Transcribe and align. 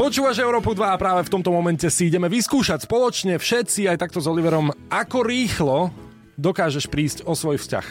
Počúvaš 0.00 0.40
Európu 0.40 0.72
2 0.72 0.80
a 0.80 0.96
práve 0.96 1.28
v 1.28 1.32
tomto 1.36 1.52
momente 1.52 1.84
si 1.92 2.08
ideme 2.08 2.24
vyskúšať 2.32 2.88
spoločne 2.88 3.36
všetci, 3.36 3.84
aj 3.84 4.00
takto 4.00 4.16
s 4.16 4.24
Oliverom, 4.32 4.72
ako 4.88 5.18
rýchlo 5.20 5.92
dokážeš 6.40 6.88
prísť 6.88 7.28
o 7.28 7.36
svoj 7.36 7.60
vzťah. 7.60 7.86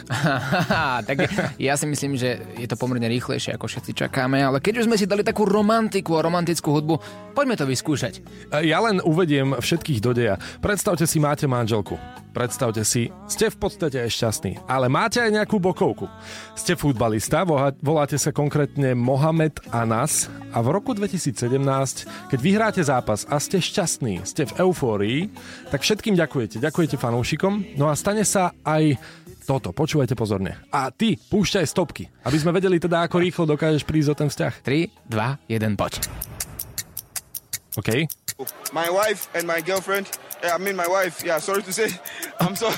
tak 1.08 1.16
ja 1.56 1.74
si 1.78 1.86
myslím, 1.86 2.18
že 2.18 2.42
je 2.58 2.66
to 2.66 2.74
pomerne 2.74 3.06
rýchlejšie, 3.06 3.54
ako 3.54 3.70
všetci 3.70 3.94
čakáme, 3.94 4.42
ale 4.42 4.58
keď 4.58 4.82
už 4.82 4.86
sme 4.90 4.98
si 4.98 5.06
dali 5.06 5.22
takú 5.22 5.46
romantiku 5.46 6.18
a 6.18 6.26
romantickú 6.26 6.74
hudbu, 6.74 6.94
poďme 7.38 7.54
to 7.54 7.64
vyskúšať. 7.70 8.20
Ja 8.66 8.82
len 8.82 8.98
uvediem 8.98 9.54
všetkých 9.54 10.02
do 10.02 10.10
deja. 10.10 10.34
Predstavte 10.58 11.06
si, 11.06 11.22
máte 11.22 11.46
manželku. 11.46 11.94
Predstavte 12.30 12.86
si, 12.86 13.10
ste 13.26 13.50
v 13.50 13.58
podstate 13.58 14.06
aj 14.06 14.10
šťastní, 14.14 14.52
ale 14.70 14.86
máte 14.86 15.18
aj 15.18 15.34
nejakú 15.34 15.58
bokovku. 15.58 16.06
Ste 16.54 16.78
futbalista, 16.78 17.42
voláte 17.82 18.14
sa 18.22 18.30
konkrétne 18.30 18.94
Mohamed 18.94 19.58
Anas 19.74 20.30
a 20.54 20.62
v 20.62 20.70
roku 20.70 20.94
2017, 20.94 21.34
keď 22.30 22.38
vyhráte 22.38 22.82
zápas 22.86 23.26
a 23.26 23.42
ste 23.42 23.58
šťastní, 23.58 24.22
ste 24.22 24.46
v 24.46 24.62
eufórii, 24.62 25.20
tak 25.74 25.82
všetkým 25.82 26.14
ďakujete. 26.14 26.62
Ďakujete 26.62 27.02
fanúšikom, 27.02 27.74
no 27.74 27.90
a 27.90 27.98
stane 27.98 28.22
sa 28.22 28.39
aj 28.64 28.96
toto, 29.44 29.74
počúvajte 29.74 30.14
pozorne. 30.16 30.56
A 30.70 30.88
ty 30.94 31.18
púšťaj 31.18 31.66
stopky, 31.66 32.08
aby 32.24 32.36
sme 32.38 32.54
vedeli 32.54 32.78
teda, 32.80 33.04
ako 33.04 33.20
rýchlo 33.20 33.44
dokážeš 33.50 33.82
prísť 33.84 34.08
o 34.12 34.16
ten 34.16 34.28
vzťah. 34.30 34.54
3, 34.62 35.10
2, 35.10 35.52
1, 35.52 35.80
poď. 35.80 35.92
OK. 37.76 38.06
My 38.72 38.88
wife 38.88 39.28
and 39.36 39.44
my 39.44 39.60
girlfriend 39.60 40.08
Yeah, 40.42 40.54
I 40.54 40.58
mean 40.58 40.76
my 40.76 40.88
wife. 40.88 41.22
Yeah, 41.24 41.38
sorry 41.38 41.62
to 41.62 41.72
say. 41.72 41.90
I'm 42.40 42.56
so 42.56 42.72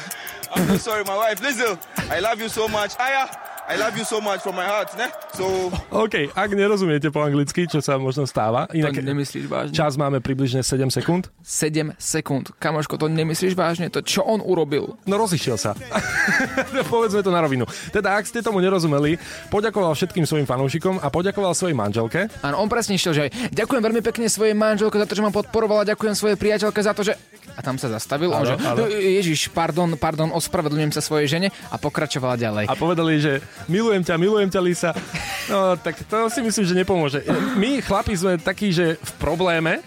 I'm 0.55 0.67
so 0.69 0.77
sorry, 0.77 1.05
my 1.05 1.17
wife. 1.17 1.41
Listen, 1.41 1.79
I 2.11 2.19
love 2.19 2.41
you 2.41 2.49
so 2.49 2.67
much. 2.69 2.99
Aya. 2.99 3.29
I 3.71 3.79
love 3.79 3.95
you 3.95 4.03
so 4.03 4.19
much 4.19 4.43
from 4.43 4.59
my 4.59 4.67
heart, 4.67 4.91
ne? 4.99 5.07
So... 5.39 5.71
OK, 5.95 6.35
ak 6.35 6.51
nerozumiete 6.51 7.15
po 7.15 7.23
anglicky, 7.23 7.71
čo 7.71 7.79
sa 7.79 7.95
možno 7.95 8.27
stáva. 8.27 8.67
Inak 8.75 8.99
to 8.99 9.07
nemyslíš 9.07 9.47
vážne. 9.47 9.71
Čas 9.71 9.95
máme 9.95 10.19
približne 10.19 10.67
7 10.67 10.91
sekúnd. 10.91 11.31
7 11.47 11.95
sekúnd. 11.95 12.51
Kamoško, 12.59 12.99
to 12.99 13.07
nemyslíš 13.07 13.55
vážne? 13.55 13.87
To 13.95 14.03
čo 14.03 14.27
on 14.27 14.43
urobil? 14.43 14.99
No 15.07 15.15
rozišiel 15.15 15.55
sa. 15.55 15.79
Povedzme 16.93 17.23
to 17.23 17.31
na 17.31 17.39
rovinu. 17.39 17.63
Teda, 17.95 18.19
ak 18.19 18.27
ste 18.27 18.43
tomu 18.43 18.59
nerozumeli, 18.59 19.15
poďakoval 19.47 19.95
všetkým 19.95 20.27
svojim 20.27 20.45
fanúšikom 20.45 20.99
a 20.99 21.07
poďakoval 21.07 21.55
svojej 21.55 21.79
manželke. 21.79 22.27
Áno, 22.43 22.59
on 22.59 22.67
presne 22.67 22.99
išiel, 22.99 23.15
že 23.15 23.25
ďakujem 23.55 23.79
veľmi 23.79 24.03
pekne 24.03 24.27
svojej 24.27 24.59
manželke 24.59 24.99
za 24.99 25.07
to, 25.07 25.15
že 25.15 25.23
ma 25.23 25.31
podporovala, 25.31 25.87
ďakujem 25.87 26.19
svojej 26.19 26.35
priateľke 26.35 26.83
za 26.83 26.93
to, 26.99 27.07
že 27.07 27.15
a 27.57 27.61
tam 27.61 27.77
sa 27.77 27.93
zastavil. 27.93 28.33
Áno, 28.33 28.43
on, 28.43 28.47
že, 28.49 28.55
áno. 28.61 28.85
Ježiš, 28.89 29.53
pardon, 29.53 29.89
pardon, 30.01 30.33
ospravedlňujem 30.33 30.93
sa 30.93 31.03
svojej 31.05 31.29
žene 31.29 31.49
a 31.69 31.77
pokračovala 31.77 32.37
ďalej. 32.41 32.65
A 32.69 32.75
povedali, 32.75 33.21
že 33.21 33.45
milujem 33.69 34.03
ťa, 34.05 34.15
milujem 34.17 34.49
ťa, 34.49 34.61
Lisa. 34.61 34.91
No, 35.51 35.77
tak 35.77 36.01
to 36.07 36.29
si 36.33 36.41
myslím, 36.41 36.65
že 36.65 36.75
nepomôže. 36.75 37.21
My, 37.59 37.83
chlapi, 37.85 38.17
sme 38.17 38.41
takí, 38.41 38.73
že 38.73 38.97
v 38.97 39.13
probléme, 39.21 39.85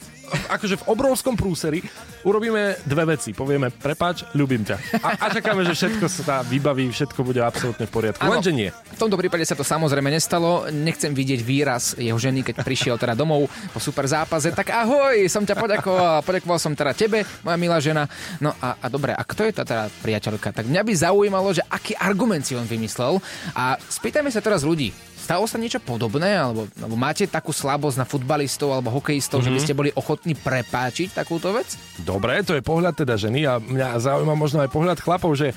akože 0.49 0.81
v 0.81 0.87
obrovskom 0.89 1.37
prúseri 1.37 1.85
urobíme 2.25 2.75
dve 2.83 3.15
veci. 3.15 3.31
Povieme, 3.31 3.69
prepáč, 3.69 4.25
ľubím 4.33 4.65
ťa. 4.65 4.75
A, 4.99 5.09
a 5.21 5.25
čakáme, 5.29 5.61
že 5.63 5.77
všetko 5.77 6.05
sa 6.09 6.41
vybaví, 6.41 6.89
všetko 6.89 7.21
bude 7.21 7.39
absolútne 7.39 7.85
v 7.85 7.91
poriadku. 7.93 8.25
Lenže 8.25 8.51
nie. 8.51 8.73
V 8.73 8.99
tomto 8.99 9.15
prípade 9.15 9.45
sa 9.45 9.53
to 9.53 9.61
samozrejme 9.61 10.09
nestalo. 10.09 10.65
Nechcem 10.73 11.13
vidieť 11.13 11.39
výraz 11.45 11.93
jeho 11.95 12.17
ženy, 12.17 12.41
keď 12.41 12.65
prišiel 12.65 12.95
teda 12.97 13.13
domov 13.13 13.47
po 13.69 13.79
super 13.79 14.09
zápase. 14.09 14.49
Tak 14.51 14.73
ahoj, 14.73 15.15
som 15.29 15.45
ťa 15.45 15.55
poďakoval. 15.55 16.25
Poďakoval 16.25 16.57
som 16.57 16.73
teda 16.73 16.97
tebe, 16.97 17.23
moja 17.45 17.57
milá 17.61 17.77
žena. 17.77 18.09
No 18.41 18.51
a, 18.57 18.81
a 18.81 18.87
dobre, 18.89 19.13
a 19.13 19.21
kto 19.21 19.45
je 19.45 19.53
tá 19.53 19.63
teda 19.63 19.87
priateľka? 20.01 20.51
Tak 20.51 20.65
mňa 20.65 20.81
by 20.81 20.93
zaujímalo, 20.97 21.53
že 21.53 21.61
aký 21.69 21.93
argument 21.95 22.41
si 22.41 22.57
on 22.57 22.65
vymyslel. 22.65 23.21
A 23.53 23.77
spýtajme 23.77 24.33
sa 24.33 24.41
teraz 24.41 24.65
ľudí. 24.65 24.89
Stalo 25.25 25.49
sa 25.49 25.57
niečo 25.57 25.81
podobné? 25.81 26.37
Alebo, 26.37 26.69
alebo 26.77 26.93
máte 26.93 27.25
takú 27.25 27.49
slabosť 27.49 27.97
na 27.97 28.05
futbalistov 28.05 28.69
alebo 28.69 28.93
hokejistov, 28.93 29.41
mm-hmm. 29.41 29.49
že 29.49 29.53
by 29.53 29.59
mhm. 29.59 29.65
ste 29.65 29.77
boli 29.77 29.89
ochotní 29.97 30.33
prepáčiť 30.37 31.17
takúto 31.17 31.49
vec? 31.49 31.73
Dobre, 32.15 32.39
to 32.47 32.55
je 32.55 32.63
pohľad 32.63 32.95
teda 32.95 33.19
ženy 33.19 33.43
a 33.43 33.59
mňa 33.59 33.99
zaujíma 33.99 34.39
možno 34.39 34.63
aj 34.63 34.71
pohľad 34.71 35.03
chlapov, 35.03 35.35
že 35.35 35.51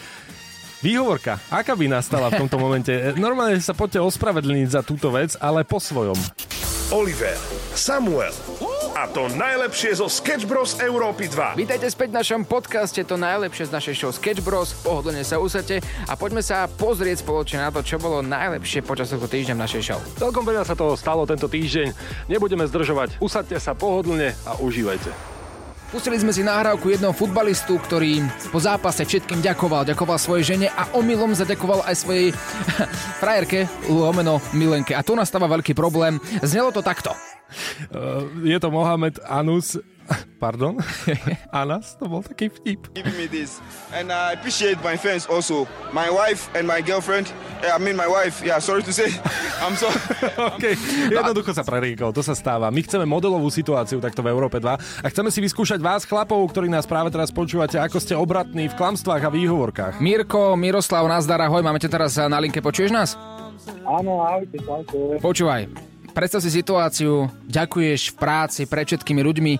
Výhovorka, 0.78 1.42
aká 1.50 1.74
by 1.74 1.90
nastala 1.90 2.30
v 2.30 2.46
tomto 2.46 2.54
momente? 2.54 2.94
Normálne 3.18 3.58
sa 3.58 3.74
poďte 3.74 3.98
ospravedlniť 3.98 4.68
za 4.70 4.86
túto 4.86 5.10
vec, 5.10 5.34
ale 5.42 5.66
po 5.66 5.82
svojom. 5.82 6.14
Oliver, 6.94 7.34
Samuel 7.74 8.30
a 8.98 9.06
to 9.06 9.30
najlepšie 9.30 9.94
zo 9.94 10.10
Sketch 10.10 10.42
Bros. 10.46 10.74
Európy 10.82 11.30
2. 11.30 11.54
Vítajte 11.54 11.86
späť 11.86 12.10
v 12.10 12.18
našom 12.18 12.42
podcaste, 12.42 12.98
to 13.06 13.14
najlepšie 13.14 13.70
z 13.70 13.72
našej 13.74 13.94
show 13.94 14.10
Sketch 14.10 14.42
Bros. 14.42 14.74
Pohodlne 14.82 15.22
sa 15.22 15.38
usate 15.38 15.78
a 16.10 16.18
poďme 16.18 16.42
sa 16.42 16.66
pozrieť 16.66 17.22
spoločne 17.22 17.62
na 17.62 17.70
to, 17.70 17.86
čo 17.86 18.02
bolo 18.02 18.26
najlepšie 18.26 18.82
počas 18.82 19.14
tohto 19.14 19.30
týždňa 19.30 19.54
v 19.54 19.62
našej 19.62 19.82
show. 19.86 20.02
Celkom 20.18 20.42
veľa 20.42 20.66
sa 20.66 20.74
toho 20.74 20.98
stalo 20.98 21.22
tento 21.30 21.46
týždeň. 21.46 21.94
Nebudeme 22.26 22.66
zdržovať. 22.66 23.22
Usadte 23.22 23.54
sa 23.62 23.78
pohodlne 23.78 24.34
a 24.42 24.58
užívajte. 24.58 25.37
Pustili 25.88 26.20
sme 26.20 26.36
si 26.36 26.44
nahrávku 26.44 26.92
jedného 26.92 27.16
futbalistu, 27.16 27.80
ktorý 27.80 28.20
po 28.52 28.60
zápase 28.60 29.08
všetkým 29.08 29.40
ďakoval. 29.40 29.88
Ďakoval 29.88 30.20
svojej 30.20 30.44
žene 30.44 30.68
a 30.68 30.84
omylom 30.92 31.32
zaďakoval 31.32 31.80
aj 31.88 31.94
svojej 31.96 32.26
frajerke, 33.24 33.64
lomeno 33.88 34.36
Milenke. 34.52 34.92
A 34.92 35.00
tu 35.00 35.16
nastáva 35.16 35.48
veľký 35.48 35.72
problém. 35.72 36.20
Znelo 36.44 36.76
to 36.76 36.84
takto. 36.84 37.16
Uh, 37.88 38.28
je 38.44 38.60
to 38.60 38.68
Mohamed 38.68 39.16
Anus, 39.24 39.80
pardon, 40.38 40.78
Anas, 41.52 41.98
to 41.98 42.06
bol 42.06 42.22
taký 42.22 42.48
vtip. 42.48 42.94
Giving 42.94 43.16
me 43.18 43.26
this. 43.26 43.58
And 43.90 44.08
I 44.08 44.38
appreciate 44.38 44.78
my 44.80 44.94
fans 44.94 45.26
also. 45.26 45.66
My 45.90 46.08
wife 46.08 46.48
and 46.54 46.64
my 46.64 46.80
girlfriend, 46.80 47.28
yeah, 47.60 47.74
I 47.74 47.80
mean 47.82 47.98
my 47.98 48.06
wife, 48.06 48.40
yeah, 48.40 48.62
sorry 48.62 48.86
to 48.86 48.92
say, 48.94 49.10
I'm 49.64 49.74
so... 49.74 49.90
OK, 50.56 50.64
jednoducho 51.10 51.50
sa 51.52 51.66
preríkol, 51.66 52.14
to 52.14 52.22
sa 52.22 52.32
stáva. 52.36 52.70
My 52.70 52.80
chceme 52.84 53.04
modelovú 53.04 53.50
situáciu 53.50 53.98
takto 53.98 54.22
v 54.22 54.30
Európe 54.30 54.62
2 54.62 55.04
a 55.04 55.06
chceme 55.10 55.28
si 55.32 55.42
vyskúšať 55.42 55.82
vás, 55.82 56.06
chlapov, 56.06 56.44
ktorí 56.54 56.70
nás 56.70 56.86
práve 56.86 57.10
teraz 57.10 57.34
počúvate, 57.34 57.76
ako 57.76 57.98
ste 57.98 58.14
obratní 58.14 58.70
v 58.70 58.76
klamstvách 58.78 59.22
a 59.26 59.30
výhovorkách. 59.34 59.94
Mirko, 59.98 60.54
Miroslav, 60.54 61.04
nazdar, 61.10 61.42
ahoj, 61.42 61.60
máme 61.60 61.82
ťa 61.82 61.90
teraz 61.90 62.14
na 62.16 62.38
linke, 62.38 62.62
počuješ 62.62 62.90
nás? 62.94 63.18
Áno, 63.84 64.24
ahojte, 64.24 64.60
Počúvaj, 65.20 65.87
predstav 66.18 66.42
si 66.42 66.50
situáciu, 66.50 67.30
ďakuješ 67.46 68.10
v 68.10 68.14
práci 68.18 68.66
pred 68.66 68.82
všetkými 68.90 69.22
ľuďmi 69.22 69.52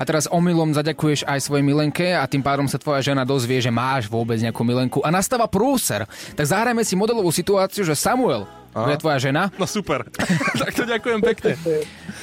a 0.00 0.02
teraz 0.08 0.24
omylom 0.32 0.72
zaďakuješ 0.72 1.28
aj 1.28 1.44
svojej 1.44 1.60
milenke 1.60 2.16
a 2.16 2.24
tým 2.24 2.40
pádom 2.40 2.64
sa 2.64 2.80
tvoja 2.80 3.04
žena 3.04 3.28
dozvie, 3.28 3.60
že 3.60 3.68
máš 3.68 4.08
vôbec 4.08 4.40
nejakú 4.40 4.64
milenku 4.64 5.04
a 5.04 5.12
nastáva 5.12 5.44
prúser. 5.44 6.08
Tak 6.32 6.48
zahrajme 6.48 6.80
si 6.88 6.96
modelovú 6.96 7.28
situáciu, 7.28 7.84
že 7.84 7.92
Samuel 7.92 8.48
to 8.72 8.92
je 8.92 9.00
tvoja 9.00 9.18
žena. 9.20 9.48
No 9.56 9.64
super. 9.64 10.04
tak 10.60 10.72
to 10.76 10.84
ďakujem 10.84 11.20
pekne. 11.20 11.56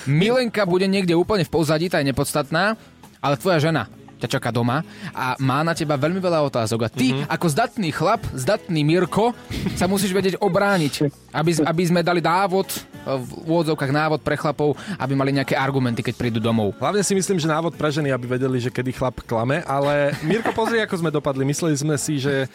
Milenka 0.05 0.65
bude 0.69 0.85
niekde 0.85 1.17
úplne 1.17 1.45
v 1.45 1.53
pozadí, 1.53 1.89
tá 1.89 1.97
je 2.01 2.09
nepodstatná, 2.13 2.77
ale 3.21 3.37
tvoja 3.37 3.61
žena 3.61 3.89
ťa 4.21 4.39
čaká 4.39 4.55
doma 4.55 4.87
a 5.11 5.35
má 5.43 5.59
na 5.67 5.75
teba 5.75 5.99
veľmi 5.99 6.23
veľa 6.23 6.47
otázok. 6.47 6.87
A 6.87 6.89
ty, 6.89 7.11
mm-hmm. 7.11 7.27
ako 7.27 7.45
zdatný 7.51 7.89
chlap, 7.91 8.23
zdatný 8.31 8.81
Mirko, 8.87 9.35
sa 9.75 9.83
musíš 9.83 10.15
vedieť 10.15 10.39
obrániť, 10.39 11.11
aby, 11.35 11.51
aby 11.59 11.83
sme 11.83 11.99
dali 11.99 12.23
návod, 12.23 12.71
v 13.03 13.30
úvodzovkách 13.47 13.91
návod 13.91 14.19
pre 14.24 14.40
chlapov, 14.40 14.80
aby 14.96 15.14
mali 15.14 15.36
nejaké 15.36 15.53
argumenty, 15.59 16.00
keď 16.00 16.16
prídu 16.16 16.40
domov. 16.40 16.72
Hlavne 16.80 17.03
si 17.03 17.14
myslím, 17.14 17.38
že 17.38 17.52
návod 17.52 17.75
pre 17.75 17.91
ženy, 17.91 18.09
aby 18.16 18.40
vedeli, 18.40 18.58
že 18.59 18.72
kedy 18.72 18.96
chlap 18.96 19.19
klame, 19.28 19.62
ale 19.68 20.16
Mirko, 20.24 20.56
pozri, 20.56 20.80
ako 20.80 21.03
sme 21.03 21.12
dopadli. 21.12 21.44
Mysleli 21.44 21.75
sme 21.75 22.00
si, 22.00 22.18
že 22.18 22.47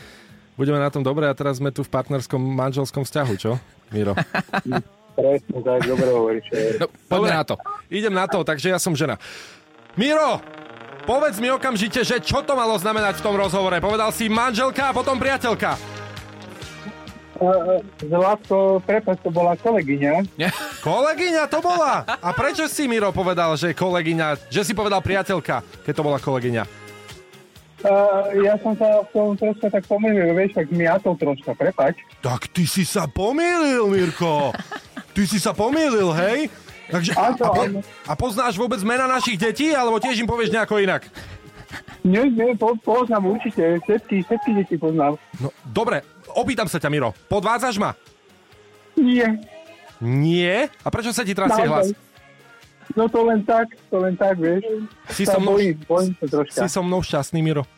budeme 0.57 0.81
na 0.81 0.89
tom 0.89 1.05
dobre 1.05 1.29
a 1.29 1.37
teraz 1.37 1.61
sme 1.61 1.69
tu 1.69 1.85
v 1.85 1.91
partnerskom 1.93 2.41
manželskom 2.41 3.05
vzťahu, 3.05 3.33
čo, 3.37 3.61
Miro? 3.93 4.17
Presne, 5.19 5.59
tak, 5.67 5.81
dobre 5.83 6.09
hovoríš. 6.15 6.47
No, 6.79 6.87
poďme 7.11 7.31
na 7.35 7.45
to. 7.45 7.55
Idem 7.91 8.15
na 8.15 8.27
to, 8.31 8.47
takže 8.47 8.71
ja 8.71 8.79
som 8.79 8.95
žena. 8.95 9.19
Miro, 9.99 10.39
Povedz 11.09 11.41
mi 11.41 11.49
okamžite, 11.49 12.05
že 12.05 12.21
čo 12.21 12.45
to 12.45 12.53
malo 12.53 12.77
znamenať 12.77 13.17
v 13.17 13.25
tom 13.25 13.33
rozhovore. 13.33 13.81
Povedal 13.81 14.13
si 14.13 14.29
manželka 14.29 14.93
a 14.93 14.97
potom 14.97 15.17
priateľka. 15.17 15.98
Zlatko, 18.03 18.83
prepáč, 18.83 19.19
to 19.23 19.31
bola 19.31 19.55
kolegyňa. 19.55 20.27
kolegyňa 20.83 21.45
to 21.47 21.59
bola? 21.63 22.03
A 22.19 22.35
prečo 22.35 22.67
si, 22.67 22.91
Miro, 22.91 23.15
povedal, 23.15 23.55
že 23.55 23.71
kolegyňa, 23.75 24.51
že 24.51 24.67
si 24.67 24.75
povedal 24.75 24.99
priateľka, 24.99 25.63
keď 25.87 25.93
to 25.95 26.03
bola 26.03 26.19
kolegyňa? 26.19 26.89
Uh, 27.79 28.35
ja 28.43 28.59
som 28.59 28.75
sa 28.75 29.07
v 29.07 29.09
tom 29.15 29.39
troška 29.39 29.71
tak 29.71 29.87
pomýlil, 29.87 30.35
vieš, 30.35 30.59
tak 30.59 30.67
mi 30.75 30.83
ja 30.83 30.99
to 30.99 31.15
troška, 31.15 31.55
prepač. 31.55 31.95
Tak 32.19 32.51
ty 32.51 32.67
si 32.67 32.83
sa 32.83 33.07
pomýlil, 33.07 33.87
Mirko. 33.87 34.51
Ty 35.15 35.23
si 35.23 35.39
sa 35.39 35.55
pomýlil, 35.55 36.11
hej? 36.11 36.51
Takže, 36.91 37.15
a, 37.15 37.37
a, 37.37 37.49
po, 37.55 37.63
a 37.85 38.13
poznáš 38.19 38.59
vôbec 38.59 38.83
mena 38.83 39.07
našich 39.07 39.39
detí, 39.39 39.71
alebo 39.71 40.03
tiež 40.03 40.19
im 40.19 40.27
povieš 40.27 40.51
nejako 40.51 40.83
inak? 40.83 41.07
Nie, 42.09 42.25
nie, 42.25 42.57
po, 42.57 42.73
poznám 42.81 43.37
určite, 43.37 43.77
všetky, 43.85 44.25
všetky 44.25 44.51
deti 44.57 44.77
poznám. 44.81 45.21
No, 45.37 45.53
dobre, 45.69 46.01
opýtam 46.33 46.65
sa 46.65 46.81
ťa, 46.81 46.89
Miro, 46.89 47.13
podvádzaš 47.29 47.77
ma? 47.77 47.93
Nie. 48.97 49.37
Nie? 50.01 50.73
A 50.81 50.89
prečo 50.89 51.13
sa 51.13 51.21
ti 51.21 51.37
trasie 51.37 51.69
hlas? 51.69 51.93
No 52.97 53.05
to 53.05 53.21
len 53.29 53.45
tak, 53.45 53.69
to 53.93 54.01
len 54.01 54.17
tak, 54.17 54.41
vieš. 54.41 54.65
Si 55.13 55.29
so 55.29 55.37
mnou, 55.37 55.61
bojím, 55.61 55.77
bojím 55.85 56.13
sa. 56.49 56.65
Si 56.65 56.69
so 56.73 56.81
mnou 56.81 57.05
šťastný, 57.05 57.45
Miro? 57.45 57.69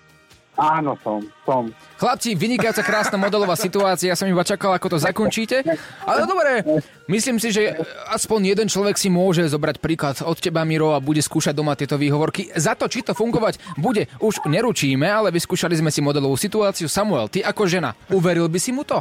Áno, 0.59 0.93
som, 1.01 1.25
som. 1.47 1.73
Chlapci, 1.97 2.37
vynikajúca 2.37 2.85
krásna 2.85 3.17
modelová 3.17 3.57
situácia, 3.57 4.13
ja 4.13 4.19
som 4.19 4.29
iba 4.29 4.45
čakal, 4.45 4.77
ako 4.77 4.93
to 4.93 4.99
zakončíte. 5.01 5.65
Ale 6.05 6.29
dobre, 6.29 6.61
myslím 7.09 7.41
si, 7.41 7.49
že 7.55 7.81
aspoň 8.13 8.53
jeden 8.53 8.67
človek 8.69 8.99
si 9.01 9.09
môže 9.09 9.47
zobrať 9.49 9.81
príklad 9.81 10.21
od 10.21 10.37
teba, 10.37 10.67
Miro, 10.69 10.93
a 10.93 11.01
bude 11.01 11.25
skúšať 11.25 11.57
doma 11.57 11.79
tieto 11.79 11.97
výhovorky. 11.97 12.53
Za 12.53 12.77
to, 12.77 12.93
či 12.93 13.01
to 13.01 13.17
fungovať 13.17 13.57
bude, 13.81 14.11
už 14.21 14.45
neručíme, 14.45 15.09
ale 15.09 15.33
vyskúšali 15.33 15.81
sme 15.81 15.89
si 15.89 16.05
modelovú 16.05 16.37
situáciu. 16.37 16.93
Samuel, 16.93 17.33
ty 17.33 17.41
ako 17.41 17.65
žena, 17.65 17.97
uveril 18.13 18.51
by 18.51 18.59
si 18.61 18.75
mu 18.75 18.85
to? 18.85 19.01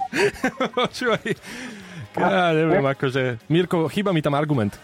Ja 2.15 2.55
neviem, 2.55 2.85
akože... 2.87 3.51
Mirko, 3.51 3.91
chýba 3.91 4.15
mi 4.15 4.23
tam 4.23 4.37
argument. 4.37 4.79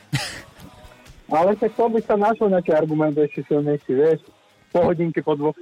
Ale 1.26 1.58
tak 1.58 1.74
to 1.74 1.90
by 1.90 2.00
sa 2.06 2.14
našiel 2.20 2.54
nejaký 2.54 2.72
argument 2.76 3.18
ešte 3.18 3.48
silnejší, 3.50 3.92
vieš. 3.98 4.20
Po 4.72 4.92
hodinke, 4.92 5.22
po 5.24 5.36
dvoch. 5.36 5.58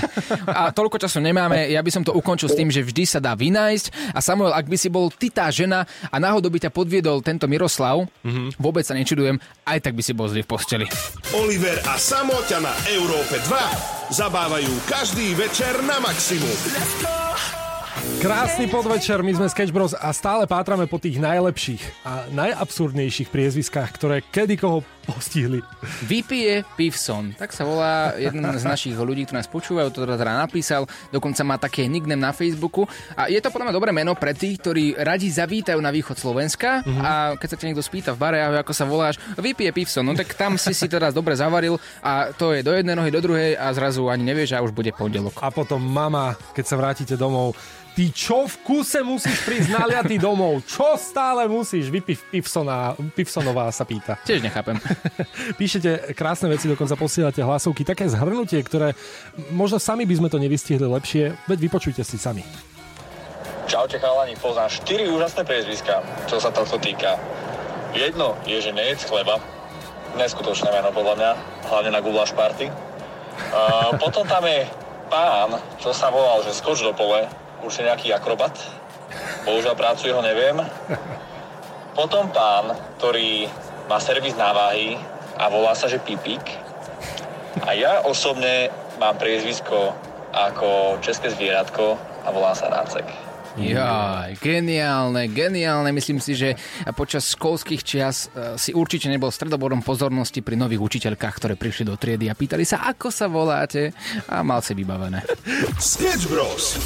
A 0.58 0.70
toľko 0.70 0.98
času 1.00 1.18
nemáme, 1.18 1.70
ja 1.70 1.82
by 1.82 1.90
som 1.90 2.02
to 2.06 2.14
ukončil 2.14 2.46
s 2.46 2.56
tým, 2.56 2.70
že 2.70 2.84
vždy 2.84 3.02
sa 3.04 3.18
dá 3.18 3.34
vynájsť. 3.34 4.14
A 4.14 4.18
Samuel, 4.22 4.54
ak 4.54 4.70
by 4.70 4.76
si 4.78 4.88
bol 4.88 5.10
ty 5.10 5.28
tá 5.28 5.50
žena 5.50 5.84
a 6.10 6.16
náhodou 6.22 6.50
by 6.52 6.62
ťa 6.62 6.70
podviedol 6.70 7.24
tento 7.24 7.50
Miroslav, 7.50 8.06
mm-hmm. 8.22 8.58
vôbec 8.60 8.86
sa 8.86 8.94
nečudujem, 8.94 9.40
aj 9.66 9.78
tak 9.82 9.98
by 9.98 10.02
si 10.04 10.12
bol 10.14 10.30
zlý 10.30 10.46
v 10.46 10.50
posteli. 10.50 10.86
Oliver 11.34 11.78
a 11.88 11.98
Samo 11.98 12.38
ťa 12.46 12.58
na 12.62 12.74
Európe 12.92 13.38
2 13.46 14.14
zabávajú 14.14 14.72
každý 14.86 15.32
večer 15.34 15.72
na 15.82 15.98
maximum. 15.98 16.52
Krásny 18.22 18.70
podvečer, 18.70 19.18
my 19.18 19.34
sme 19.34 19.50
Sketch 19.50 19.74
Bros 19.74 19.98
a 19.98 20.14
stále 20.14 20.46
pátrame 20.46 20.86
po 20.86 20.94
tých 20.94 21.18
najlepších 21.18 22.06
a 22.06 22.30
najabsurdnejších 22.30 23.26
priezviskách, 23.34 23.90
ktoré 23.98 24.22
kedy 24.22 24.62
koho 24.62 24.86
postihli. 25.02 25.58
Vypije 26.06 26.62
Pivson, 26.78 27.34
tak 27.34 27.50
sa 27.50 27.66
volá 27.66 28.14
jeden 28.14 28.46
z 28.46 28.62
našich 28.62 28.94
ľudí, 28.94 29.26
ktorí 29.26 29.42
nás 29.42 29.50
počúvajú, 29.50 29.90
to 29.90 30.06
teda 30.06 30.38
napísal, 30.38 30.86
dokonca 31.10 31.42
má 31.42 31.58
také 31.58 31.90
nickname 31.90 32.22
na 32.22 32.30
Facebooku 32.30 32.86
a 33.18 33.26
je 33.26 33.42
to 33.42 33.50
podľa 33.50 33.66
mňa 33.66 33.74
dobré 33.74 33.90
meno 33.90 34.14
pre 34.14 34.38
tých, 34.38 34.62
ktorí 34.62 34.84
radi 35.02 35.26
zavítajú 35.26 35.82
na 35.82 35.90
východ 35.90 36.14
Slovenska 36.14 36.86
mm-hmm. 36.86 37.02
a 37.02 37.34
keď 37.34 37.48
sa 37.50 37.58
ťa 37.58 37.66
niekto 37.74 37.82
spýta 37.82 38.14
v 38.14 38.22
bare, 38.22 38.38
ako 38.62 38.70
sa 38.70 38.86
voláš, 38.86 39.18
vypije 39.34 39.74
Pivson, 39.74 40.06
no 40.06 40.14
tak 40.14 40.30
tam 40.38 40.54
si 40.54 40.70
si 40.70 40.86
teraz 40.86 41.10
dobre 41.10 41.34
zavaril 41.34 41.74
a 41.98 42.30
to 42.30 42.54
je 42.54 42.62
do 42.62 42.70
jednej 42.70 42.94
nohy, 42.94 43.10
do 43.10 43.18
druhej 43.18 43.58
a 43.58 43.74
zrazu 43.74 44.06
ani 44.06 44.22
nevieš 44.22 44.54
a 44.54 44.62
už 44.62 44.70
bude 44.70 44.94
pondelok. 44.94 45.42
A 45.42 45.50
potom 45.50 45.82
mama, 45.82 46.38
keď 46.54 46.64
sa 46.70 46.78
vrátite 46.78 47.18
domov, 47.18 47.58
Ty 47.92 48.08
čo 48.12 48.44
v 48.44 48.54
kuse 48.62 49.00
musíš 49.00 49.42
prísť 49.42 49.72
naliatý 49.72 50.20
domov? 50.20 50.62
Čo 50.68 50.94
stále 51.00 51.48
musíš? 51.48 51.88
Vypiv 51.88 52.20
Pivsona, 52.28 52.94
Pivsonová 53.16 53.72
sa 53.72 53.88
pýta. 53.88 54.20
Tiež 54.22 54.44
nechápem. 54.44 54.76
Píšete 55.60 56.14
krásne 56.14 56.52
veci, 56.52 56.68
dokonca 56.68 56.94
posielate 56.94 57.40
hlasovky. 57.40 57.82
Také 57.82 58.06
zhrnutie, 58.06 58.60
ktoré 58.62 58.92
možno 59.50 59.80
sami 59.80 60.04
by 60.04 60.14
sme 60.20 60.28
to 60.28 60.38
nevystihli 60.38 60.84
lepšie, 60.84 61.34
veď 61.48 61.58
vypočujte 61.58 62.04
si 62.04 62.20
sami. 62.20 62.44
Čaute 63.66 63.96
chalani, 63.96 64.36
poznám 64.36 64.68
4 64.68 65.08
úžasné 65.08 65.42
priezviska, 65.48 66.04
čo 66.28 66.36
sa 66.36 66.52
tohto 66.52 66.76
týka. 66.76 67.16
Jedno 67.96 68.36
je, 68.44 68.60
že 68.60 68.72
nejedz 68.72 69.08
chleba. 69.08 69.40
Neskutočné 70.20 70.68
meno 70.68 70.92
podľa 70.92 71.14
mňa, 71.16 71.30
hlavne 71.72 71.90
na 71.90 72.00
guláš 72.04 72.36
party. 72.36 72.68
Uh, 72.68 73.96
potom 73.96 74.28
tam 74.28 74.44
je 74.44 74.68
pán, 75.08 75.56
čo 75.80 75.92
sa 75.92 76.12
volal, 76.12 76.44
že 76.44 76.52
skoč 76.56 76.84
do 76.84 76.92
pole, 76.92 77.24
už 77.62 77.72
je 77.78 77.86
nejaký 77.86 78.14
akrobat. 78.14 78.54
Bohužiaľ 79.46 79.74
prácu 79.74 80.10
jeho 80.10 80.22
neviem. 80.22 80.58
Potom 81.98 82.30
pán, 82.32 82.72
ktorý 82.98 83.46
má 83.86 84.00
servis 84.00 84.32
návahy 84.34 84.96
a 85.36 85.48
volá 85.52 85.76
sa, 85.76 85.90
že 85.90 86.00
Pipík. 86.00 86.42
A 87.62 87.76
ja 87.76 88.00
osobne 88.08 88.72
mám 88.96 89.20
priezvisko 89.20 89.92
ako 90.32 90.98
české 91.04 91.28
zvieratko 91.28 92.00
a 92.24 92.28
volám 92.32 92.56
sa 92.56 92.72
Nácek. 92.72 93.04
Jaj, 93.52 94.40
geniálne, 94.40 95.28
geniálne. 95.28 95.92
Myslím 95.92 96.24
si, 96.24 96.32
že 96.32 96.56
počas 96.96 97.36
školských 97.36 97.84
čias 97.84 98.32
e, 98.32 98.56
si 98.56 98.72
určite 98.72 99.12
nebol 99.12 99.28
stredobodom 99.28 99.84
pozornosti 99.84 100.40
pri 100.40 100.56
nových 100.56 100.80
učiteľkách, 100.80 101.34
ktoré 101.36 101.54
prišli 101.60 101.84
do 101.84 102.00
triedy 102.00 102.32
a 102.32 102.38
pýtali 102.38 102.64
sa, 102.64 102.88
ako 102.88 103.12
sa 103.12 103.28
voláte 103.28 103.92
a 104.32 104.40
mal 104.40 104.64
si 104.64 104.72
vybavené. 104.72 105.20
Sketch 105.76 106.32
Bros. 106.32 106.80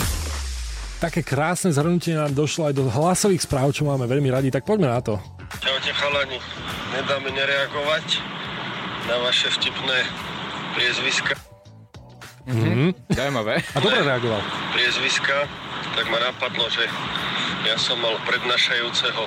Také 0.96 1.20
krásne 1.20 1.69
zhrnutie 1.76 2.16
nám 2.16 2.32
došlo 2.32 2.72
aj 2.72 2.75
do 2.75 2.88
hlasových 2.88 3.44
správ, 3.44 3.69
čo 3.76 3.84
máme 3.84 4.08
veľmi 4.08 4.32
radi, 4.32 4.48
tak 4.48 4.64
poďme 4.64 4.88
na 4.88 5.04
to. 5.04 5.20
Čaute 5.60 5.93
chalani, 5.93 6.40
nedá 6.96 7.20
mi 7.20 7.37
nereagovať 7.37 8.25
na 9.04 9.20
vaše 9.20 9.52
vtipné 9.52 10.08
priezviska. 10.72 11.37
Mm-hmm. 12.48 13.12
Zaujímavé. 13.12 13.60
A 13.76 13.78
dobre 13.84 14.00
reagoval. 14.08 14.40
Priezviska, 14.72 15.44
tak 16.00 16.08
ma 16.08 16.16
napadlo, 16.16 16.64
že 16.72 16.88
ja 17.69 17.76
som 17.76 18.00
mal 18.00 18.16
prednášajúceho, 18.25 19.25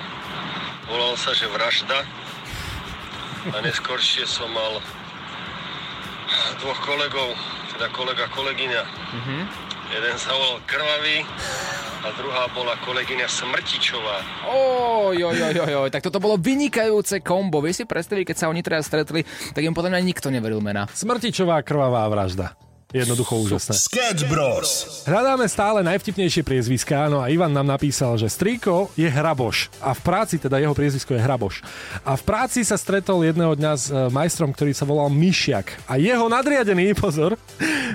volal 0.90 1.14
sa, 1.22 1.38
že 1.38 1.46
vražda 1.54 2.02
a 3.54 3.58
neskôršie 3.62 4.26
som 4.26 4.50
mal 4.52 4.82
dvoch 6.66 6.82
kolegov, 6.82 7.38
teda 7.78 7.94
kolega, 7.94 8.26
kolegyňa. 8.34 8.84
Mm-hmm. 8.90 9.42
Jeden 9.90 10.16
sa 10.22 10.34
volal 10.38 10.62
Krvavý 10.70 11.26
a 12.00 12.16
druhá 12.16 12.48
bola 12.56 12.80
kolegyňa 12.80 13.28
Smrtičová. 13.28 14.24
Oj, 14.48 15.20
oj, 15.20 15.40
oj, 15.52 15.58
oj, 15.68 15.74
oj, 15.84 15.90
tak 15.92 16.00
toto 16.00 16.24
bolo 16.24 16.40
vynikajúce 16.40 17.20
kombo. 17.20 17.60
Vieš 17.60 17.84
si 17.84 17.86
predstaviť, 17.86 18.24
keď 18.32 18.38
sa 18.40 18.48
oni 18.48 18.64
teraz 18.64 18.88
stretli, 18.88 19.28
tak 19.28 19.60
im 19.60 19.76
podľa 19.76 20.00
mňa 20.00 20.08
nikto 20.08 20.32
neveril 20.32 20.64
mena. 20.64 20.88
Smrtičová 20.96 21.60
krvavá 21.60 22.08
vražda. 22.08 22.56
Jednoducho 22.90 23.38
úžasné. 23.46 23.78
Sketch 23.78 24.26
Bros. 24.26 25.06
Hľadáme 25.06 25.46
stále 25.46 25.86
najvtipnejšie 25.86 26.42
priezviská, 26.42 27.06
no 27.06 27.22
a 27.22 27.30
Ivan 27.30 27.54
nám 27.54 27.70
napísal, 27.70 28.18
že 28.18 28.26
strýko 28.26 28.90
je 28.98 29.06
Hraboš 29.06 29.70
a 29.78 29.94
v 29.94 30.02
práci, 30.02 30.42
teda 30.42 30.58
jeho 30.58 30.74
priezvisko 30.74 31.14
je 31.14 31.22
Hraboš. 31.22 31.62
A 32.02 32.18
v 32.18 32.24
práci 32.26 32.66
sa 32.66 32.82
stretol 32.82 33.22
jedného 33.22 33.54
dňa 33.54 33.74
s 33.78 33.94
e, 33.94 34.10
majstrom, 34.10 34.50
ktorý 34.50 34.74
sa 34.74 34.90
volal 34.90 35.14
Myšiak 35.14 35.86
a 35.86 36.02
jeho 36.02 36.26
nadriadený, 36.34 36.98
pozor, 37.04 37.38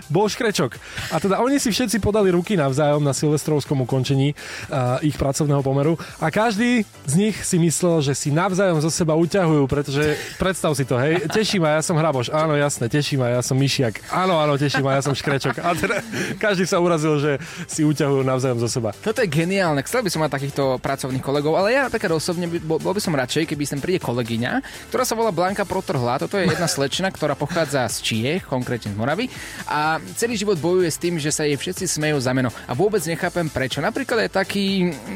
bol 0.08 0.28
Škrečok. 0.28 0.76
A 1.12 1.16
teda 1.20 1.40
oni 1.40 1.56
si 1.60 1.72
všetci 1.72 2.00
podali 2.00 2.32
ruky 2.32 2.56
navzájom 2.58 3.00
na 3.00 3.12
silvestrovskom 3.16 3.84
ukončení 3.84 4.32
uh, 4.34 5.00
ich 5.00 5.16
pracovného 5.16 5.60
pomeru 5.64 5.96
a 6.20 6.28
každý 6.28 6.84
z 7.04 7.14
nich 7.14 7.36
si 7.44 7.56
myslel, 7.60 8.00
že 8.04 8.12
si 8.16 8.28
navzájom 8.32 8.80
zo 8.80 8.90
seba 8.92 9.16
uťahujú, 9.16 9.64
pretože 9.68 10.16
predstav 10.40 10.72
si 10.76 10.84
to, 10.84 10.96
hej, 11.00 11.24
teší 11.30 11.60
ma, 11.60 11.76
ja 11.76 11.82
som 11.84 11.96
Hraboš, 11.96 12.32
áno, 12.32 12.56
jasné, 12.56 12.88
teší 12.88 13.16
ma, 13.20 13.32
ja 13.32 13.40
som 13.44 13.56
Myšiak, 13.56 14.08
áno, 14.12 14.40
áno, 14.40 14.56
teší 14.56 14.80
ma, 14.80 14.96
ja 14.96 15.02
som 15.04 15.16
Škrečok. 15.16 15.60
A 15.60 15.72
teda 15.76 16.00
každý 16.40 16.64
sa 16.68 16.80
urazil, 16.80 17.20
že 17.20 17.32
si 17.68 17.84
uťahujú 17.84 18.24
navzájom 18.24 18.58
zo 18.60 18.68
seba. 18.68 18.96
Toto 19.04 19.20
je 19.20 19.28
geniálne. 19.28 19.80
Chcel 19.84 20.04
by 20.04 20.10
som 20.10 20.20
mať 20.24 20.32
takýchto 20.40 20.62
pracovných 20.80 21.24
kolegov, 21.24 21.56
ale 21.56 21.76
ja 21.76 21.88
také 21.88 22.08
osobne 22.10 22.48
by, 22.48 22.58
bol, 22.62 22.78
bol 22.80 22.94
by 22.94 23.00
som 23.02 23.14
radšej, 23.14 23.48
keby 23.50 23.64
sem 23.66 23.80
príde 23.80 24.00
kolegyňa, 24.00 24.60
ktorá 24.90 25.04
sa 25.04 25.14
volá 25.18 25.34
Blanka 25.34 25.66
Protrhla. 25.66 26.20
Toto 26.22 26.38
je 26.40 26.48
jedna 26.48 26.68
slečna, 26.68 27.10
ktorá 27.10 27.34
pochádza 27.34 27.86
z 27.90 27.96
Čiech, 28.04 28.42
konkrétne 28.46 28.92
z 28.92 28.96
Moravy. 28.96 29.26
A 29.68 29.93
celý 30.14 30.38
život 30.38 30.58
bojuje 30.58 30.90
s 30.90 30.98
tým, 31.00 31.18
že 31.18 31.34
sa 31.34 31.44
jej 31.44 31.58
všetci 31.58 31.84
smejú 31.86 32.18
za 32.22 32.32
meno. 32.32 32.50
A 32.64 32.72
vôbec 32.72 33.02
nechápem 33.04 33.46
prečo. 33.50 33.82
Napríklad 33.82 34.26
je 34.26 34.30
taký 34.30 34.64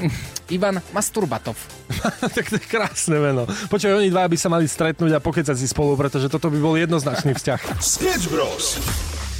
Ivan 0.56 0.82
Masturbatov. 0.90 1.56
tak 2.36 2.44
to 2.50 2.56
je 2.58 2.66
krásne 2.66 3.16
meno. 3.16 3.46
Počkaj, 3.46 3.98
oni 3.98 4.12
dva 4.12 4.26
by 4.26 4.36
sa 4.36 4.52
mali 4.52 4.66
stretnúť 4.68 5.16
a 5.16 5.22
pokecať 5.22 5.56
si 5.56 5.66
spolu, 5.70 5.96
pretože 5.96 6.28
toto 6.28 6.52
by 6.52 6.58
bol 6.58 6.74
jednoznačný 6.76 7.34
vzťah. 7.36 7.60
Sketch 7.80 8.26
Bros. 8.32 8.80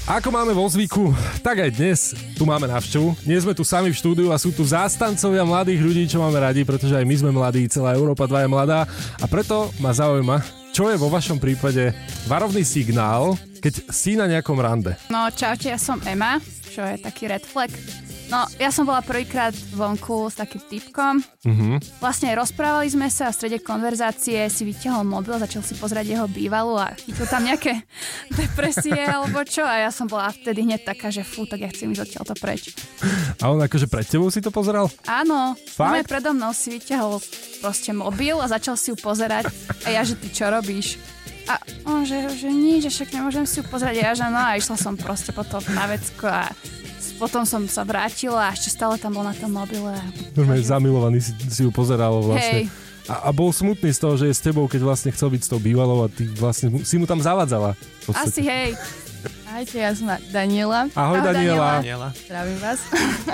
Ako 0.09 0.33
máme 0.33 0.57
vo 0.57 0.65
zvyku, 0.65 1.13
tak 1.45 1.61
aj 1.61 1.77
dnes 1.77 2.17
tu 2.33 2.49
máme 2.49 2.65
návštevu. 2.65 3.13
Nie 3.29 3.45
sme 3.45 3.53
tu 3.53 3.61
sami 3.61 3.93
v 3.93 4.01
štúdiu 4.01 4.33
a 4.33 4.41
sú 4.41 4.49
tu 4.49 4.65
zástancovia 4.65 5.45
mladých 5.45 5.85
ľudí, 5.85 6.09
čo 6.09 6.25
máme 6.25 6.41
radi, 6.41 6.65
pretože 6.65 6.97
aj 6.97 7.05
my 7.05 7.15
sme 7.21 7.29
mladí, 7.37 7.69
celá 7.69 7.93
Európa 7.93 8.25
2 8.25 8.49
je 8.49 8.49
mladá 8.49 8.89
a 9.21 9.27
preto 9.29 9.69
ma 9.77 9.93
zaujíma, 9.93 10.41
čo 10.73 10.89
je 10.89 10.97
vo 10.97 11.13
vašom 11.13 11.37
prípade 11.37 11.93
varovný 12.25 12.65
signál, 12.65 13.37
keď 13.59 13.91
si 13.91 14.15
na 14.15 14.31
nejakom 14.31 14.59
rande. 14.59 14.95
No 15.11 15.29
čaute, 15.35 15.71
ja 15.71 15.79
som 15.79 15.99
Ema, 16.07 16.39
čo 16.71 16.83
je 16.87 16.97
taký 17.03 17.27
red 17.27 17.43
flag. 17.43 17.71
No, 18.29 18.45
ja 18.61 18.69
som 18.69 18.85
bola 18.85 19.01
prvýkrát 19.01 19.57
vonku 19.73 20.29
s 20.29 20.37
takým 20.37 20.61
typkom. 20.61 21.25
Mhm. 21.49 21.81
Vlastne 21.97 22.37
rozprávali 22.37 22.93
sme 22.93 23.09
sa 23.09 23.29
a 23.29 23.33
v 23.33 23.39
strede 23.41 23.59
konverzácie 23.65 24.45
si 24.53 24.69
vyťahol 24.69 25.01
mobil, 25.09 25.41
začal 25.41 25.65
si 25.65 25.73
pozrieť 25.81 26.13
jeho 26.13 26.27
bývalú 26.29 26.77
a 26.77 26.93
chytil 26.93 27.25
tam 27.25 27.49
nejaké 27.49 27.89
depresie 28.39 29.01
alebo 29.01 29.41
čo. 29.49 29.65
A 29.65 29.89
ja 29.89 29.91
som 29.91 30.05
bola 30.05 30.29
vtedy 30.29 30.61
hneď 30.61 30.85
taká, 30.85 31.09
že 31.09 31.25
fú, 31.25 31.49
tak 31.49 31.65
ja 31.65 31.73
chcem 31.73 31.89
ísť 31.89 32.05
odtiaľto 32.05 32.35
preč. 32.37 32.77
A 33.41 33.49
on 33.49 33.65
akože 33.65 33.89
pred 33.89 34.05
tebou 34.05 34.29
si 34.29 34.45
to 34.45 34.53
pozeral? 34.53 34.93
Áno? 35.09 35.57
Fakt? 35.73 36.05
predo 36.05 36.37
mnou 36.37 36.53
si 36.53 36.69
vyťahol 36.69 37.25
proste 37.65 37.97
mobil 37.97 38.37
a 38.37 38.47
začal 38.49 38.77
si 38.77 38.93
ju 38.93 38.97
pozerať. 39.01 39.49
A 39.89 39.97
ja, 39.97 40.05
že 40.05 40.21
ty 40.21 40.29
čo 40.29 40.53
robíš? 40.53 41.01
A 41.49 41.55
on, 41.89 42.05
že, 42.05 42.29
že 42.37 42.53
nič, 42.53 42.85
že 42.85 42.91
však 42.93 43.17
nemôžem 43.17 43.45
si 43.49 43.61
ju 43.61 43.65
pozrieť. 43.65 43.97
Ja, 43.97 44.11
že 44.13 44.29
no 44.29 44.37
a 44.37 44.55
išla 44.61 44.77
som 44.77 44.95
proste 45.01 45.33
potom 45.33 45.65
na 45.73 45.89
vecko 45.89 46.29
a 46.29 46.53
potom 47.17 47.43
som 47.49 47.65
sa 47.67 47.83
vrátila 47.83 48.53
a 48.53 48.55
ešte 48.55 48.77
stále 48.77 49.01
tam 49.01 49.17
bol 49.17 49.25
na 49.25 49.35
tom 49.35 49.51
mobile. 49.51 49.97
Normálne 50.37 50.63
zamilovaný 50.63 51.19
si, 51.19 51.33
si 51.51 51.67
ju 51.67 51.73
pozeral 51.73 52.21
vlastne. 52.21 52.69
Hej. 52.69 52.89
A, 53.09 53.29
a 53.29 53.31
bol 53.33 53.49
smutný 53.49 53.89
z 53.89 54.01
toho, 54.05 54.15
že 54.21 54.29
je 54.29 54.35
s 54.37 54.45
tebou, 54.45 54.69
keď 54.69 54.85
vlastne 54.85 55.11
chcel 55.17 55.33
byť 55.33 55.41
s 55.41 55.49
tou 55.49 55.57
bývalou 55.57 56.05
a 56.05 56.13
ty 56.13 56.29
vlastne 56.29 56.69
si 56.85 57.01
mu 57.01 57.09
tam 57.09 57.25
zavadzala. 57.25 57.73
Asi 58.13 58.45
hej. 58.45 58.77
Ahojte, 59.49 59.81
ja 59.81 59.97
som 59.97 60.05
Daniela. 60.29 60.93
Ahoj, 60.93 61.25
Daniela. 61.25 61.81
Daniela. 61.81 62.09
Zdravím 62.13 62.59
vás. 62.61 62.85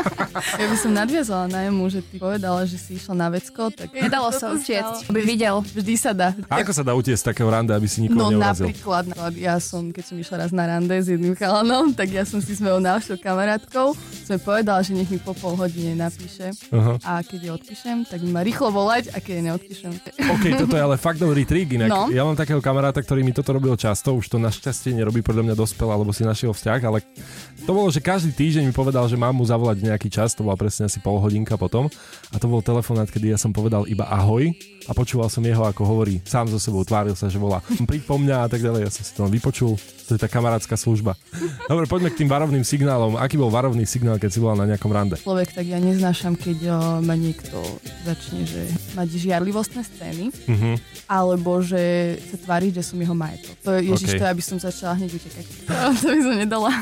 ja 0.63 0.67
by 0.71 0.77
som 0.79 0.95
nadviazala 0.95 1.51
na 1.51 1.67
jemu, 1.67 1.91
že 1.91 2.01
ty 2.01 2.15
povedala, 2.17 2.63
že 2.63 2.79
si 2.79 2.95
išla 2.95 3.19
na 3.19 3.29
vecko, 3.29 3.67
tak... 3.69 3.91
Nedalo 3.91 4.31
sa 4.31 4.55
utiecť, 4.55 5.11
by 5.11 5.21
videl. 5.21 5.67
Vždy 5.67 5.95
sa 5.95 6.15
dá. 6.15 6.31
A 6.47 6.63
ako 6.63 6.71
sa 6.71 6.83
dá 6.83 6.95
utiesť 6.95 7.19
z 7.19 7.29
takého 7.29 7.51
rande, 7.51 7.75
aby 7.75 7.85
si 7.85 7.99
nikoho 8.01 8.31
No 8.31 8.31
neurazil? 8.31 8.71
napríklad, 8.71 9.11
napríklad, 9.11 9.35
ja 9.35 9.59
som, 9.59 9.91
keď 9.91 10.05
som 10.07 10.17
išla 10.17 10.37
raz 10.39 10.51
na 10.51 10.65
rande 10.65 10.95
s 10.95 11.11
jedným 11.11 11.35
chalanom, 11.35 11.91
tak 11.91 12.07
ja 12.09 12.23
som 12.23 12.39
si 12.39 12.55
s 12.55 12.63
mojou 12.63 12.79
návštou 12.79 13.19
kamarátkou, 13.19 13.99
som 14.23 14.39
povedala, 14.39 14.81
že 14.81 14.95
nech 14.95 15.11
mi 15.11 15.19
po 15.19 15.35
pol 15.35 15.59
hodine 15.59 15.99
napíše. 15.99 16.55
Aha. 16.71 16.95
A 17.03 17.21
keď 17.21 17.39
jej 17.43 17.53
odpíšem, 17.53 18.07
tak 18.07 18.23
mi 18.23 18.31
má 18.31 18.41
rýchlo 18.41 18.71
volať 18.71 19.11
a 19.11 19.19
keď 19.19 19.33
jej 19.35 19.45
neodpíšem. 19.45 19.93
OK, 20.31 20.45
toto 20.57 20.79
je 20.79 20.83
ale 20.85 20.95
fakt 20.95 21.19
dobrý 21.19 21.43
trik, 21.43 21.75
inak 21.75 21.91
No. 21.91 22.07
ja 22.07 22.23
mám 22.23 22.39
takého 22.39 22.63
kamaráta, 22.63 23.03
ktorý 23.03 23.21
mi 23.21 23.35
toto 23.35 23.51
robil 23.51 23.75
často, 23.75 24.15
už 24.15 24.31
to 24.31 24.39
našťastie 24.39 24.95
nerobí 24.95 25.19
podľa 25.21 25.51
mňa 25.51 25.57
dospel, 25.57 25.91
alebo 25.91 26.07
si 26.15 26.23
našiel 26.23 26.51
vzťah, 26.51 26.81
ale 26.81 27.03
to 27.61 27.73
bolo, 27.73 27.89
že 27.89 27.99
každý 27.99 28.31
týždeň 28.31 28.65
mi 28.65 28.73
povedal, 28.73 29.05
že 29.05 29.17
mám 29.17 29.33
mu 29.33 29.43
zavolať 29.43 29.83
nejaký 29.83 30.09
čas, 30.09 30.33
to 30.33 30.41
bola 30.41 30.55
presne 30.55 30.87
asi 30.87 30.99
pol 30.99 31.19
hodinka 31.19 31.57
potom 31.57 31.91
a 32.31 32.37
to 32.37 32.47
bol 32.47 32.61
telefonát, 32.61 33.09
kedy 33.09 33.33
ja 33.33 33.39
som 33.39 33.51
povedal 33.51 33.85
iba 33.85 34.05
ahoj 34.05 34.53
a 34.85 34.93
počúval 34.93 35.27
som 35.27 35.41
jeho, 35.41 35.65
ako 35.65 35.83
hovorí 35.83 36.21
sám 36.23 36.47
so 36.47 36.61
sebou, 36.61 36.85
tváril 36.85 37.17
sa, 37.17 37.27
že 37.27 37.37
volá 37.37 37.59
príď 37.89 38.05
po 38.05 38.17
mňa 38.17 38.37
a 38.45 38.49
tak 38.49 38.61
ďalej, 38.61 38.85
ja 38.85 38.91
som 38.93 39.03
si 39.03 39.13
to 39.13 39.25
vypočul, 39.27 39.75
to 40.05 40.13
je 40.13 40.21
tá 40.21 40.29
kamarátska 40.29 40.77
služba. 40.77 41.17
Dobre, 41.65 41.89
poďme 41.89 42.13
k 42.13 42.21
tým 42.21 42.29
varovným 42.29 42.61
signálom. 42.61 43.17
Aký 43.17 43.41
bol 43.41 43.49
varovný 43.49 43.89
signál, 43.89 44.21
keď 44.21 44.31
si 44.31 44.39
bola 44.39 44.61
na 44.61 44.69
nejakom 44.69 44.93
rande? 44.93 45.17
Človek, 45.17 45.57
tak 45.57 45.65
ja 45.65 45.81
neznášam, 45.81 46.37
keď 46.37 46.59
o, 46.69 46.77
ma 47.01 47.17
niekto 47.17 47.57
začne, 48.05 48.45
že 48.45 48.69
mať 48.93 49.09
žiarlivostné 49.17 49.81
scény, 49.81 50.25
Mhm. 50.45 50.73
alebo 51.09 51.65
že 51.65 51.81
sa 52.29 52.37
tvári, 52.37 52.69
že 52.69 52.85
som 52.85 53.01
jeho 53.01 53.17
majetok. 53.17 53.57
To 53.65 53.73
je, 53.73 53.89
ježiš, 53.89 54.11
OK. 54.13 54.21
to 54.21 54.25
ja 54.29 54.35
by 54.37 54.45
som 54.45 54.57
začala 54.61 54.93
hneď 54.95 55.11
utekať. 55.17 55.47
To, 55.95 56.01
to 56.09 56.17
by 56.17 56.23
som 56.23 56.35
nedala. 56.39 56.73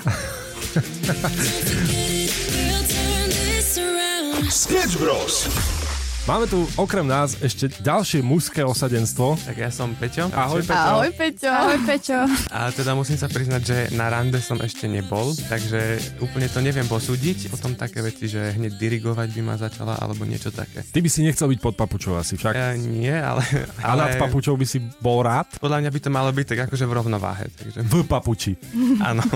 Sketch 4.51 4.97
Bros. 4.99 5.82
Máme 6.23 6.47
tu 6.47 6.63
okrem 6.79 7.03
nás 7.03 7.35
ešte 7.43 7.67
ďalšie 7.83 8.23
mužské 8.23 8.63
osadenstvo. 8.63 9.35
Tak 9.43 9.59
ja 9.59 9.75
som 9.75 9.91
Peťo. 9.99 10.31
Ahoj, 10.31 10.63
Peťo. 10.63 10.79
Ahoj, 10.79 11.11
Peťo. 11.19 11.51
Ahoj, 11.51 11.79
Peťo. 11.83 12.19
A 12.55 12.71
teda 12.71 12.95
musím 12.95 13.19
sa 13.19 13.27
priznať, 13.27 13.63
že 13.67 13.77
na 13.99 14.07
rande 14.07 14.39
som 14.39 14.55
ešte 14.63 14.87
nebol, 14.87 15.35
takže 15.51 15.99
úplne 16.23 16.47
to 16.47 16.63
neviem 16.63 16.87
posúdiť. 16.87 17.51
Potom 17.51 17.75
také 17.75 18.07
veci, 18.07 18.31
že 18.31 18.55
hneď 18.55 18.79
dirigovať 18.79 19.35
by 19.35 19.43
ma 19.43 19.59
začala, 19.59 19.99
alebo 19.99 20.23
niečo 20.23 20.55
také. 20.55 20.87
Ty 20.87 21.03
by 21.03 21.11
si 21.11 21.27
nechcel 21.27 21.51
byť 21.51 21.59
pod 21.59 21.75
papučou 21.75 22.15
asi 22.15 22.39
však. 22.39 22.55
Ja, 22.55 22.71
nie, 22.79 23.11
ale... 23.11 23.43
A 23.83 23.99
nad 23.99 24.15
ale 24.15 24.23
papučou 24.23 24.55
by 24.55 24.63
si 24.63 24.79
bol 25.03 25.27
rád? 25.27 25.51
Podľa 25.59 25.83
mňa 25.83 25.91
by 25.91 26.01
to 26.07 26.11
malo 26.15 26.31
byť 26.31 26.47
tak 26.55 26.71
akože 26.71 26.87
v 26.87 26.93
rovnováhe. 27.03 27.51
Takže 27.51 27.83
V 27.83 28.07
papuči. 28.07 28.55
áno. 29.11 29.27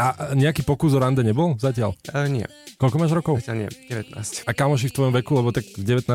A 0.00 0.32
nejaký 0.32 0.64
pokus 0.64 0.96
o 0.96 0.98
rande 1.00 1.20
nebol 1.20 1.60
zatiaľ? 1.60 1.92
E, 2.08 2.24
nie, 2.32 2.46
Koľko 2.82 2.96
máš 2.98 3.12
rokov? 3.14 3.34
zatiaľ 3.38 3.66
nie, 3.66 3.70
19. 3.86 4.42
A 4.42 4.50
kamoši 4.50 4.90
v 4.90 4.94
tvojom 4.96 5.12
veku, 5.22 5.38
lebo 5.42 5.50
tak 5.50 5.66
v 5.74 5.82
19 5.82 6.06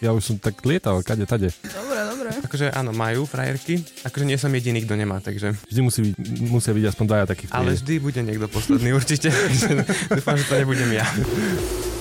ja 0.00 0.14
už 0.14 0.22
som 0.22 0.36
tak 0.38 0.62
lietal, 0.62 1.02
kade, 1.02 1.26
tade. 1.26 1.50
Dobre, 1.66 2.00
dobre. 2.06 2.28
Akože 2.46 2.70
áno, 2.70 2.94
majú 2.94 3.26
frajerky, 3.26 3.82
akože 4.06 4.24
nie 4.24 4.38
som 4.38 4.54
jediný, 4.54 4.86
kto 4.86 4.94
nemá, 4.94 5.18
takže... 5.18 5.58
Vždy 5.66 5.80
musí 5.82 6.00
byť, 6.06 6.14
musia 6.46 6.72
byť 6.72 6.84
aspoň 6.94 7.04
dvaja 7.10 7.24
takí 7.26 7.44
v 7.46 7.52
Ale 7.52 7.74
vždy 7.74 7.94
bude 7.98 8.20
niekto 8.22 8.46
posledný 8.46 8.94
určite. 8.94 9.34
Dúfam, 10.16 10.38
že 10.38 10.46
to 10.46 10.54
nebudem 10.62 10.90
ja. 10.94 11.06